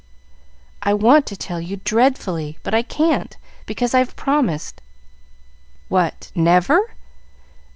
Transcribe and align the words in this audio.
"I 0.81 0.95
want 0.95 1.27
to 1.27 1.35
tell 1.37 1.61
you, 1.61 1.77
dreadfully; 1.77 2.57
but 2.63 2.73
I 2.73 2.81
can't, 2.81 3.37
because 3.67 3.93
I've 3.93 4.15
promised." 4.15 4.81
"What, 5.89 6.31
never?" 6.33 6.95